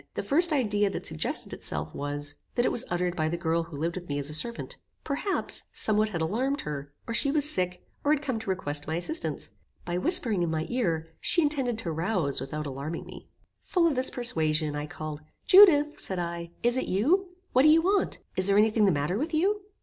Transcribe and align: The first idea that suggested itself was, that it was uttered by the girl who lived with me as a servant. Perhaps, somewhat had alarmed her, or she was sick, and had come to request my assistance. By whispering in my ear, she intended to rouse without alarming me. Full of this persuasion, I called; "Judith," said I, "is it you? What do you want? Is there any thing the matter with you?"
The 0.15 0.23
first 0.23 0.51
idea 0.51 0.89
that 0.89 1.05
suggested 1.05 1.53
itself 1.53 1.93
was, 1.93 2.33
that 2.55 2.65
it 2.65 2.71
was 2.71 2.85
uttered 2.89 3.15
by 3.15 3.29
the 3.29 3.37
girl 3.37 3.61
who 3.61 3.77
lived 3.77 3.95
with 3.95 4.09
me 4.09 4.17
as 4.17 4.31
a 4.31 4.33
servant. 4.33 4.77
Perhaps, 5.03 5.61
somewhat 5.71 6.09
had 6.09 6.21
alarmed 6.23 6.61
her, 6.61 6.91
or 7.05 7.13
she 7.13 7.29
was 7.29 7.47
sick, 7.47 7.85
and 8.03 8.13
had 8.15 8.23
come 8.23 8.39
to 8.39 8.49
request 8.49 8.87
my 8.87 8.95
assistance. 8.95 9.51
By 9.85 9.99
whispering 9.99 10.41
in 10.41 10.49
my 10.49 10.65
ear, 10.69 11.13
she 11.19 11.43
intended 11.43 11.77
to 11.77 11.91
rouse 11.91 12.41
without 12.41 12.65
alarming 12.65 13.05
me. 13.05 13.29
Full 13.61 13.85
of 13.85 13.93
this 13.95 14.09
persuasion, 14.09 14.75
I 14.75 14.87
called; 14.87 15.21
"Judith," 15.45 15.99
said 15.99 16.17
I, 16.17 16.49
"is 16.63 16.77
it 16.77 16.87
you? 16.87 17.29
What 17.53 17.61
do 17.61 17.69
you 17.69 17.83
want? 17.83 18.17
Is 18.35 18.47
there 18.47 18.57
any 18.57 18.71
thing 18.71 18.85
the 18.85 18.91
matter 18.91 19.19
with 19.19 19.35
you?" 19.35 19.61